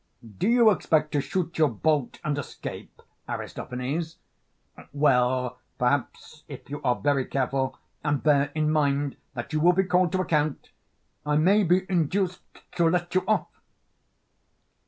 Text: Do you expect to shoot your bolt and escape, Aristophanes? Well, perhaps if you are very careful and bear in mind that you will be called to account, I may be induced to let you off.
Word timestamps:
Do 0.39 0.47
you 0.47 0.71
expect 0.71 1.11
to 1.11 1.21
shoot 1.21 1.59
your 1.59 1.67
bolt 1.69 2.17
and 2.23 2.35
escape, 2.39 3.03
Aristophanes? 3.29 4.17
Well, 4.93 5.59
perhaps 5.77 6.41
if 6.47 6.71
you 6.71 6.81
are 6.81 6.95
very 6.95 7.23
careful 7.23 7.77
and 8.03 8.23
bear 8.23 8.51
in 8.55 8.71
mind 8.71 9.17
that 9.35 9.53
you 9.53 9.59
will 9.59 9.73
be 9.73 9.83
called 9.83 10.11
to 10.13 10.21
account, 10.21 10.71
I 11.23 11.37
may 11.37 11.63
be 11.63 11.85
induced 11.87 12.41
to 12.77 12.89
let 12.89 13.13
you 13.13 13.23
off. 13.27 13.49